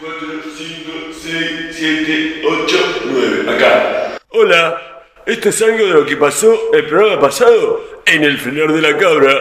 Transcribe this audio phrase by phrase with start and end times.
[0.00, 2.76] 4, 5, 6, 7, 8,
[3.12, 3.50] 9.
[3.50, 4.18] Acá.
[4.30, 4.88] Hola.
[5.28, 8.96] Esto es algo de lo que pasó el programa pasado en el frenar de la
[8.96, 9.32] cabra.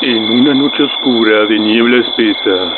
[0.00, 2.76] En una noche oscura de niebla espesa,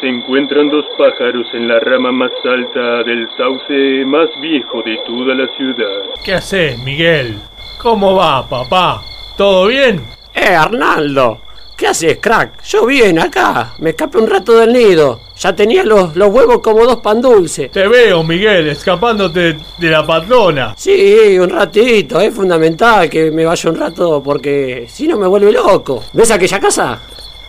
[0.00, 5.34] se encuentran dos pájaros en la rama más alta del sauce más viejo de toda
[5.34, 6.14] la ciudad.
[6.24, 7.36] ¿Qué haces, Miguel?
[7.82, 9.11] ¿Cómo va, papá?
[9.42, 10.00] ¿Todo bien?
[10.36, 11.40] Eh, Arnaldo,
[11.76, 12.62] ¿qué haces, crack?
[12.62, 15.20] Yo bien acá, me escapé un rato del nido.
[15.36, 17.72] Ya tenía los, los huevos como dos pan dulces.
[17.72, 20.74] Te veo, Miguel, escapándote de la patrona.
[20.78, 25.50] Sí, un ratito, es fundamental que me vaya un rato porque si no me vuelve
[25.50, 26.04] loco.
[26.12, 27.00] ¿Ves aquella casa?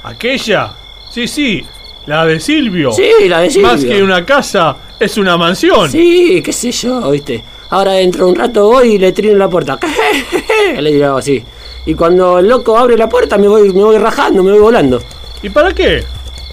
[0.02, 0.74] ¿Aquella?
[1.12, 1.64] Sí, sí,
[2.08, 2.92] la de Silvio.
[2.92, 3.68] Sí, la de Silvio.
[3.68, 5.92] Más que una casa, es una mansión.
[5.92, 7.44] Sí, qué sé yo, viste.
[7.70, 9.78] Ahora dentro de un rato voy y le trino la puerta.
[10.80, 11.44] le digo así.
[11.86, 15.02] Y cuando el loco abre la puerta me voy, me voy rajando, me voy volando.
[15.42, 16.04] ¿Y para qué?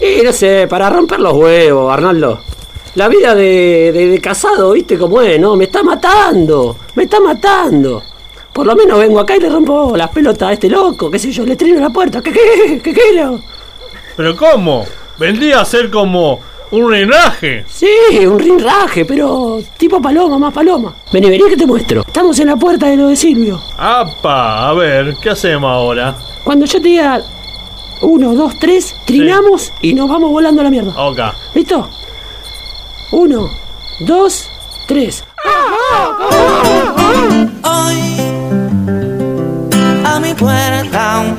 [0.00, 2.40] Y no sé, para romper los huevos, Arnaldo.
[2.96, 5.54] La vida de, de, de casado, viste cómo es, ¿no?
[5.56, 8.02] Me está matando, me está matando.
[8.52, 11.30] Por lo menos vengo acá y le rompo las pelotas a este loco, qué sé
[11.30, 12.20] yo, le trino la puerta.
[12.20, 12.80] ¿Qué qué?
[12.82, 13.40] ¿Qué quiero?
[14.16, 14.86] ¿Pero cómo?
[15.18, 17.64] Vendría a ser como un rinraje.
[17.68, 20.94] Sí, un rinraje, pero tipo paloma, más paloma.
[21.12, 22.02] Vení, vení que te muestro.
[22.06, 23.60] Estamos en la puerta de lo de Silvio.
[23.76, 24.68] ¡Apa!
[24.68, 26.14] A ver, ¿qué hacemos ahora?
[26.44, 27.20] Cuando yo te diga
[28.02, 30.92] uno, dos, tres, trinamos y nos vamos volando a la mierda.
[30.96, 31.18] Ok.
[31.54, 31.88] ¿Listo?
[33.12, 33.50] Uno,
[34.00, 34.48] dos,
[34.86, 35.24] tres.
[37.62, 38.20] Hoy
[40.04, 41.36] a mi puerta un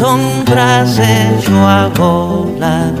[0.00, 2.92] y una sombra se echó a volar.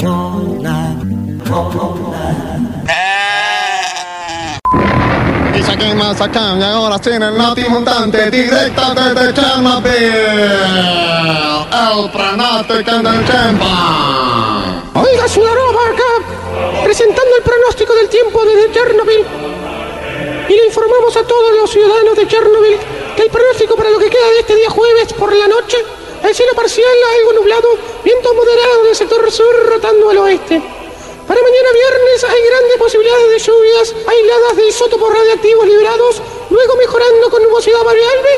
[0.00, 0.96] Volar,
[1.48, 2.42] volar, volar.
[5.54, 9.92] Y ahora sí en el Noti Mutante directa desde Chernobyl.
[11.72, 13.66] El pronóstico del tiempo.
[14.94, 19.26] Oiga, Sudarova acá, presentando el pronóstico del tiempo desde Chernobyl.
[20.48, 22.78] Y le informamos a todos los ciudadanos de Chernobyl
[23.16, 23.61] que el pronóstico
[24.30, 25.76] de este día jueves por la noche,
[26.22, 26.86] el cielo parcial
[27.18, 27.68] algo nublado,
[28.04, 30.62] viento moderado del sector sur rotando al oeste.
[31.26, 37.30] Para mañana viernes hay grandes posibilidades de lluvias aisladas de isótopos radiactivos liberados, luego mejorando
[37.30, 38.30] con nubosidad variable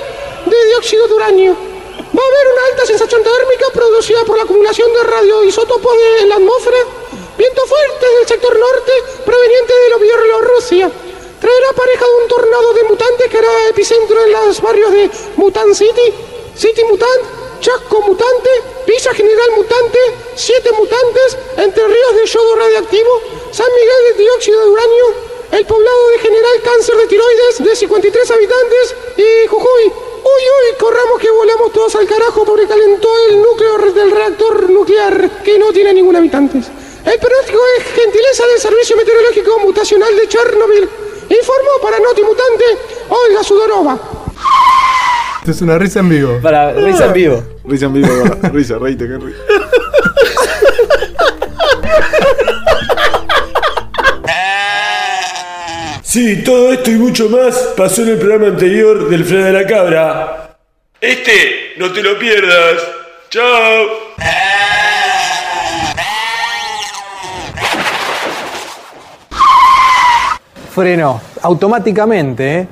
[0.46, 1.52] de dióxido de uranio.
[1.52, 6.36] Va a haber una alta sensación térmica producida por la acumulación de radioisótopos de- la
[6.36, 6.76] atmósfera,
[7.36, 8.92] viento fuerte del sector norte
[9.24, 10.90] proveniente de lo Bielorrusia.
[11.74, 16.12] Pareja de un tornado de mutantes que hará epicentro en los barrios de Mutant City,
[16.54, 17.22] City Mutant,
[17.60, 18.50] Chasco Mutante,
[18.86, 19.98] Villa General Mutante,
[20.34, 23.20] Siete Mutantes, Entre Ríos de Yodo Radiactivo,
[23.50, 25.04] San Miguel de Dióxido de Uranio,
[25.52, 29.84] el poblado de General Cáncer de Tiroides de 53 habitantes y Jujuy.
[29.84, 35.42] Uy, uy, corramos que volamos todos al carajo porque calentó el núcleo del reactor nuclear
[35.42, 36.58] que no tiene ningún habitante.
[36.58, 40.88] El pronóstico es gentileza del Servicio Meteorológico Mutacional de Chernobyl.
[41.28, 42.64] Informó para Noti Mutante
[43.08, 43.98] Olga Sudorova.
[45.38, 46.38] Esto es una risa en vivo.
[46.42, 47.42] Para risa en vivo.
[47.64, 48.08] Risa en vivo,
[48.52, 49.38] risa, reíte, que risa.
[56.02, 59.66] Sí, todo esto y mucho más pasó en el programa anterior del Frenar de la
[59.66, 60.56] Cabra.
[61.00, 62.80] Este, no te lo pierdas.
[63.30, 64.14] Chao.
[70.74, 72.68] Freno automáticamente, ¿eh?